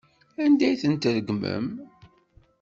Anda 0.43 0.63
ay 0.67 0.79
ten-tregmem? 0.81 1.65